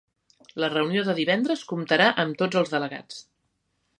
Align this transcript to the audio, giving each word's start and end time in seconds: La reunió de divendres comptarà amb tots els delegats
La 0.63 0.69
reunió 0.71 1.03
de 1.09 1.15
divendres 1.19 1.61
comptarà 1.73 2.09
amb 2.25 2.41
tots 2.41 2.61
els 2.63 2.75
delegats 2.77 3.23